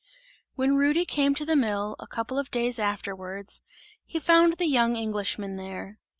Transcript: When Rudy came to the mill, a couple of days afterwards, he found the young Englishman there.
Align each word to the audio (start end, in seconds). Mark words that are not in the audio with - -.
When 0.55 0.77
Rudy 0.77 1.05
came 1.05 1.35
to 1.35 1.45
the 1.45 1.55
mill, 1.55 1.95
a 1.99 2.07
couple 2.07 2.39
of 2.39 2.49
days 2.49 2.79
afterwards, 2.79 3.61
he 4.03 4.17
found 4.19 4.53
the 4.53 4.65
young 4.65 4.95
Englishman 4.95 5.57
there. 5.57 5.99